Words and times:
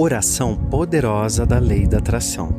Oração 0.00 0.54
poderosa 0.54 1.44
da 1.44 1.58
lei 1.58 1.84
da 1.84 1.98
atração. 1.98 2.54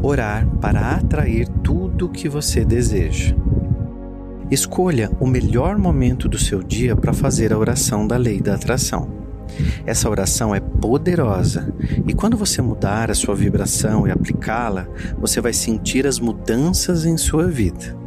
Orar 0.00 0.46
para 0.60 0.92
atrair 0.92 1.48
tudo 1.64 2.06
o 2.06 2.08
que 2.08 2.28
você 2.28 2.64
deseja. 2.64 3.34
Escolha 4.48 5.10
o 5.18 5.26
melhor 5.26 5.76
momento 5.76 6.28
do 6.28 6.38
seu 6.38 6.62
dia 6.62 6.94
para 6.94 7.12
fazer 7.12 7.52
a 7.52 7.58
oração 7.58 8.06
da 8.06 8.16
lei 8.16 8.40
da 8.40 8.54
atração. 8.54 9.08
Essa 9.84 10.08
oração 10.08 10.54
é 10.54 10.60
poderosa 10.60 11.74
e 12.06 12.14
quando 12.14 12.36
você 12.36 12.62
mudar 12.62 13.10
a 13.10 13.14
sua 13.14 13.34
vibração 13.34 14.06
e 14.06 14.12
aplicá-la, 14.12 14.86
você 15.18 15.40
vai 15.40 15.52
sentir 15.52 16.06
as 16.06 16.20
mudanças 16.20 17.04
em 17.04 17.16
sua 17.16 17.48
vida. 17.48 18.05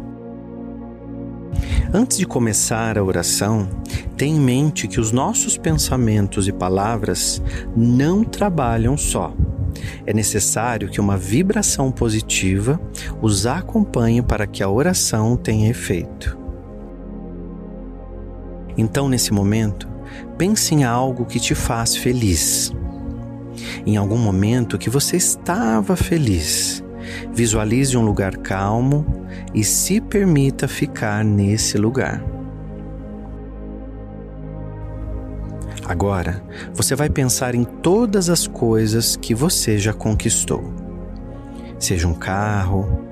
Antes 1.91 2.19
de 2.19 2.25
começar 2.27 2.99
a 2.99 3.03
oração, 3.03 3.67
tenha 4.15 4.35
em 4.35 4.39
mente 4.39 4.87
que 4.87 4.99
os 4.99 5.11
nossos 5.11 5.57
pensamentos 5.57 6.47
e 6.47 6.51
palavras 6.51 7.41
não 7.75 8.23
trabalham 8.23 8.95
só. 8.95 9.33
É 10.05 10.13
necessário 10.13 10.89
que 10.89 11.01
uma 11.01 11.17
vibração 11.17 11.91
positiva 11.91 12.79
os 13.23 13.47
acompanhe 13.47 14.21
para 14.21 14.45
que 14.45 14.61
a 14.61 14.69
oração 14.69 15.35
tenha 15.35 15.67
efeito. 15.67 16.37
Então, 18.77 19.09
nesse 19.09 19.33
momento, 19.33 19.87
pense 20.37 20.75
em 20.75 20.83
algo 20.83 21.25
que 21.25 21.39
te 21.39 21.55
faz 21.55 21.95
feliz. 21.95 22.71
Em 23.83 23.97
algum 23.97 24.17
momento 24.17 24.77
que 24.77 24.91
você 24.91 25.17
estava 25.17 25.95
feliz. 25.95 26.83
Visualize 27.33 27.97
um 27.97 28.01
lugar 28.01 28.37
calmo 28.37 29.05
e 29.53 29.63
se 29.63 29.99
permita 30.01 30.67
ficar 30.67 31.23
nesse 31.23 31.77
lugar. 31.77 32.23
Agora, 35.85 36.43
você 36.73 36.95
vai 36.95 37.09
pensar 37.09 37.55
em 37.55 37.63
todas 37.63 38.29
as 38.29 38.45
coisas 38.45 39.15
que 39.15 39.33
você 39.33 39.79
já 39.79 39.91
conquistou. 39.91 40.63
Seja 41.79 42.07
um 42.07 42.13
carro, 42.13 43.03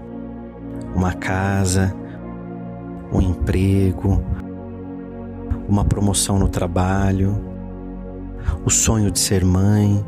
uma 0.94 1.14
casa, 1.14 1.96
um 3.12 3.20
emprego, 3.20 4.24
uma 5.68 5.84
promoção 5.84 6.38
no 6.38 6.48
trabalho, 6.48 7.44
o 8.64 8.70
sonho 8.70 9.10
de 9.10 9.20
ser 9.20 9.44
mãe, 9.44 10.06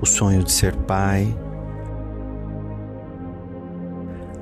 o 0.00 0.06
sonho 0.06 0.42
de 0.44 0.52
ser 0.52 0.76
pai. 0.76 1.36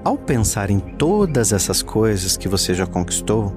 Ao 0.06 0.16
pensar 0.16 0.70
em 0.70 0.78
todas 0.78 1.52
essas 1.52 1.82
coisas 1.82 2.36
que 2.36 2.46
você 2.46 2.72
já 2.72 2.86
conquistou, 2.86 3.52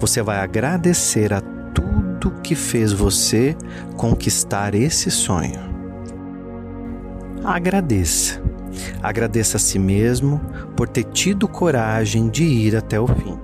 você 0.00 0.22
vai 0.22 0.38
agradecer 0.38 1.30
a 1.30 1.42
tudo 1.42 2.40
que 2.40 2.54
fez 2.54 2.90
você 2.90 3.54
conquistar 3.94 4.74
esse 4.74 5.10
sonho. 5.10 5.60
Agradeça. 7.44 8.40
Agradeça 9.02 9.58
a 9.58 9.60
si 9.60 9.78
mesmo 9.78 10.40
por 10.74 10.88
ter 10.88 11.04
tido 11.04 11.46
coragem 11.46 12.30
de 12.30 12.44
ir 12.44 12.74
até 12.74 12.98
o 12.98 13.06
fim. 13.06 13.38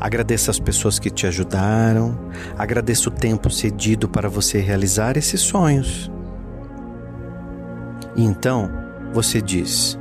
Agradeça 0.00 0.50
as 0.50 0.58
pessoas 0.58 0.98
que 0.98 1.08
te 1.08 1.24
ajudaram, 1.24 2.18
agradeça 2.58 3.10
o 3.10 3.12
tempo 3.12 3.48
cedido 3.48 4.08
para 4.08 4.28
você 4.28 4.58
realizar 4.58 5.16
esses 5.16 5.40
sonhos. 5.40 6.10
E 8.16 8.24
então 8.24 8.68
você 9.14 9.40
diz: 9.40 9.96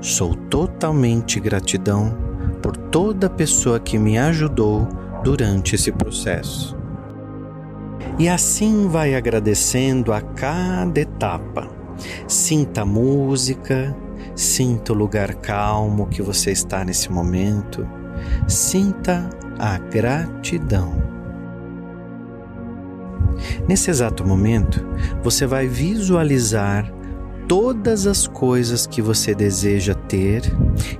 Sou 0.00 0.34
totalmente 0.34 1.38
gratidão 1.38 2.16
por 2.62 2.76
toda 2.76 3.28
pessoa 3.30 3.78
que 3.78 3.98
me 3.98 4.18
ajudou 4.18 4.88
durante 5.22 5.74
esse 5.74 5.92
processo. 5.92 6.76
E 8.18 8.28
assim 8.28 8.88
vai 8.88 9.14
agradecendo 9.14 10.12
a 10.12 10.20
cada 10.20 11.00
etapa. 11.00 11.68
Sinta 12.26 12.82
a 12.82 12.86
música, 12.86 13.94
sinta 14.34 14.92
o 14.92 14.96
lugar 14.96 15.34
calmo 15.34 16.06
que 16.06 16.22
você 16.22 16.50
está 16.50 16.84
nesse 16.84 17.12
momento 17.12 17.86
Sinta 18.46 19.28
a 19.58 19.78
gratidão. 19.78 20.94
Nesse 23.68 23.90
exato 23.90 24.26
momento, 24.26 24.84
você 25.22 25.46
vai 25.46 25.66
visualizar 25.66 26.92
todas 27.50 28.06
as 28.06 28.28
coisas 28.28 28.86
que 28.86 29.02
você 29.02 29.34
deseja 29.34 29.92
ter 29.92 30.42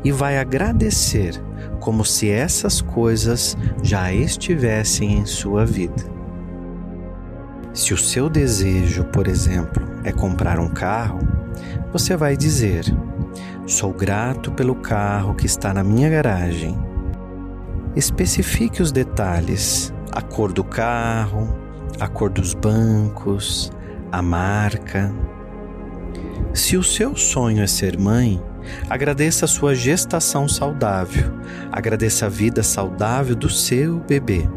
e 0.02 0.10
vai 0.10 0.36
agradecer 0.36 1.40
como 1.78 2.04
se 2.04 2.28
essas 2.28 2.80
coisas 2.80 3.56
já 3.84 4.12
estivessem 4.12 5.18
em 5.18 5.24
sua 5.24 5.64
vida. 5.64 6.02
Se 7.72 7.94
o 7.94 7.96
seu 7.96 8.28
desejo, 8.28 9.04
por 9.04 9.28
exemplo, 9.28 9.86
é 10.02 10.10
comprar 10.10 10.58
um 10.58 10.68
carro, 10.68 11.20
você 11.92 12.16
vai 12.16 12.36
dizer: 12.36 12.84
Sou 13.64 13.92
grato 13.92 14.50
pelo 14.50 14.74
carro 14.74 15.36
que 15.36 15.46
está 15.46 15.72
na 15.72 15.84
minha 15.84 16.10
garagem 16.10 16.76
especifique 17.94 18.82
os 18.82 18.90
detalhes, 18.90 19.94
a 20.10 20.20
cor 20.20 20.52
do 20.52 20.64
carro, 20.64 21.56
a 22.00 22.08
cor 22.08 22.28
dos 22.28 22.54
bancos, 22.54 23.70
a 24.10 24.20
marca. 24.20 25.14
Se 26.52 26.76
o 26.76 26.82
seu 26.82 27.16
sonho 27.16 27.62
é 27.62 27.66
ser 27.66 27.98
mãe, 27.98 28.42
agradeça 28.88 29.44
a 29.44 29.48
sua 29.48 29.74
gestação 29.74 30.48
saudável, 30.48 31.32
agradeça 31.70 32.26
a 32.26 32.28
vida 32.28 32.62
saudável 32.62 33.36
do 33.36 33.48
seu 33.48 34.00
bebê. 34.00 34.48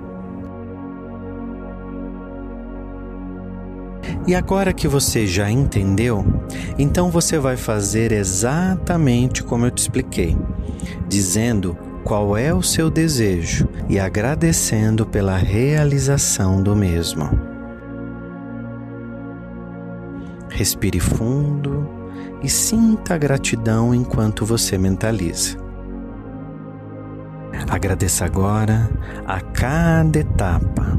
E 4.26 4.34
agora 4.34 4.74
que 4.74 4.88
você 4.88 5.28
já 5.28 5.52
entendeu, 5.52 6.26
então 6.80 7.12
você 7.12 7.38
vai 7.38 7.58
fazer 7.58 8.12
exatamente 8.12 9.44
como 9.44 9.66
eu 9.66 9.72
te 9.72 9.80
expliquei, 9.80 10.38
dizendo 11.08 11.78
qual 12.04 12.38
é 12.38 12.54
o 12.54 12.62
seu 12.64 12.90
desejo 12.90 13.68
e 13.90 14.00
agradecendo 14.00 15.06
pela 15.06 15.38
realização 15.38 16.64
do 16.64 16.76
mesmo. 16.76 17.53
Respire 20.54 21.00
fundo 21.00 21.90
e 22.44 22.48
sinta 22.48 23.16
a 23.16 23.18
gratidão 23.18 23.94
enquanto 23.94 24.46
você 24.46 24.78
mentaliza. 24.78 25.58
Agradeça 27.70 28.26
agora 28.26 28.88
a 29.26 29.42
cada 29.42 30.20
etapa. 30.20 30.96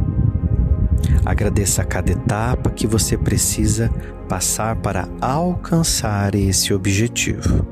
Agradeça 1.25 1.83
a 1.83 1.85
cada 1.85 2.11
etapa 2.11 2.71
que 2.71 2.87
você 2.87 3.17
precisa 3.17 3.91
passar 4.29 4.75
para 4.77 5.09
alcançar 5.21 6.35
esse 6.35 6.75
objetivo. 6.75 7.65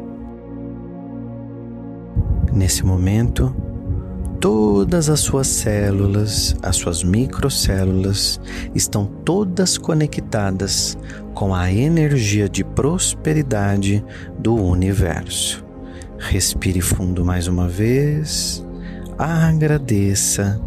Nesse 2.52 2.84
momento, 2.86 3.54
todas 4.42 5.08
as 5.08 5.20
suas 5.20 5.46
células, 5.46 6.56
as 6.60 6.74
suas 6.74 7.04
microcélulas, 7.04 8.40
estão 8.74 9.06
todas 9.06 9.78
conectadas 9.78 10.98
com 11.32 11.54
a 11.54 11.72
energia 11.72 12.48
de 12.48 12.64
prosperidade 12.64 14.04
do 14.36 14.56
universo. 14.56 15.64
Respire 16.18 16.80
fundo 16.80 17.24
mais 17.24 17.46
uma 17.46 17.68
vez, 17.68 18.66
agradeça 19.16 20.60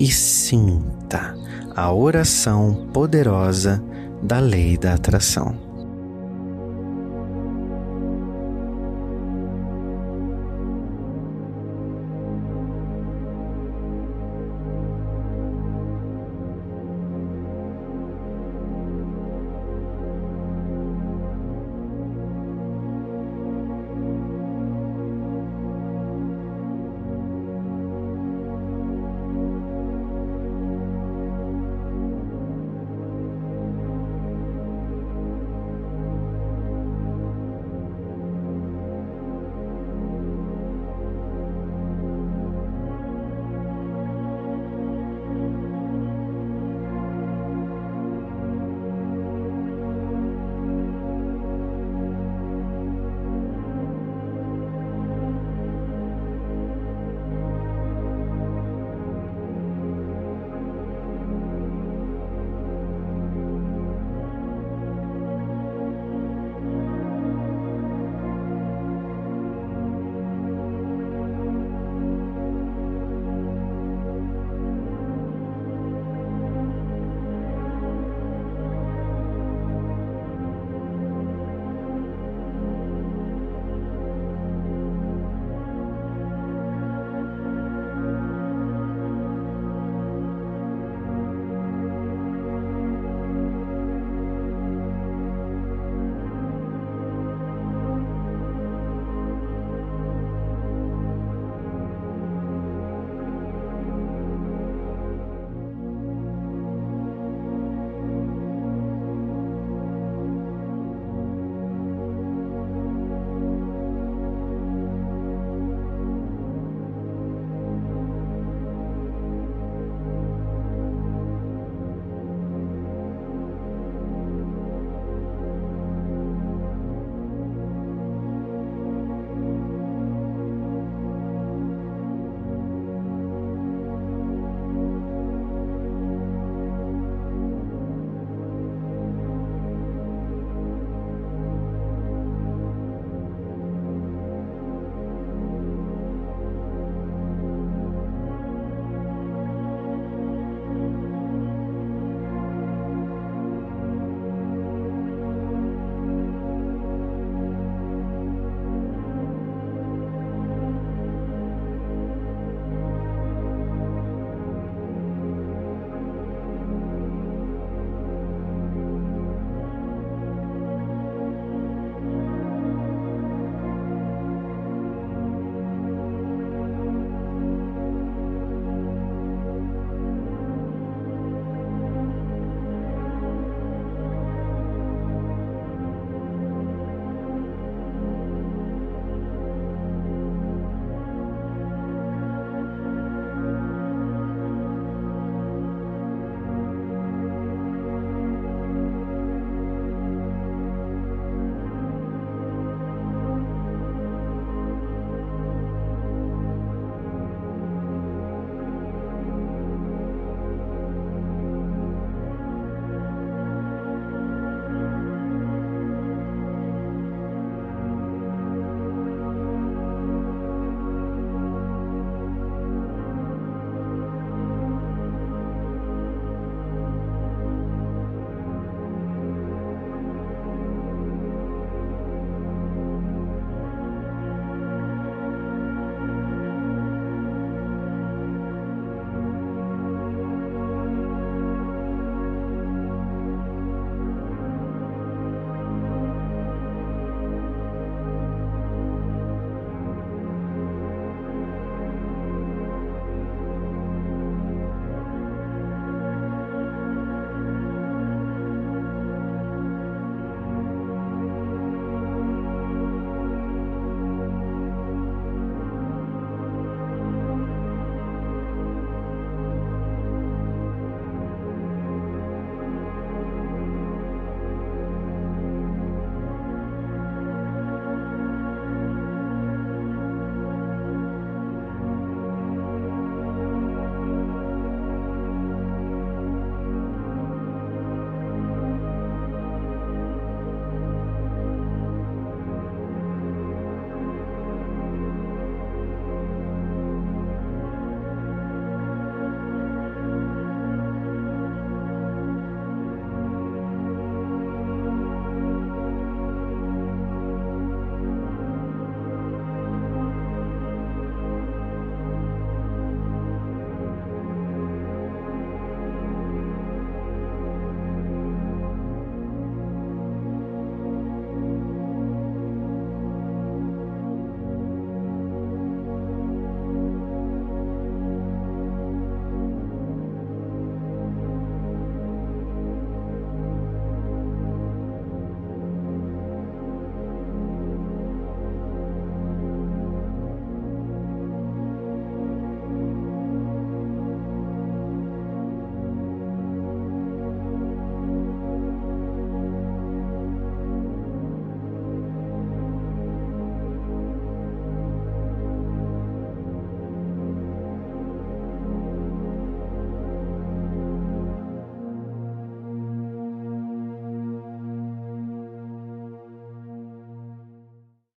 e 0.00 0.10
sinta 0.10 1.36
a 1.76 1.92
oração 1.92 2.88
poderosa 2.92 3.80
da 4.24 4.40
lei 4.40 4.76
da 4.76 4.94
atração. 4.94 5.63